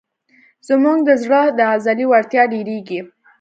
زموږ 0.67 0.97
د 1.07 1.09
زړه 1.23 1.41
د 1.57 1.59
عضلې 1.71 2.05
وړتیا 2.11 2.43
ډېرېږي. 2.53 2.99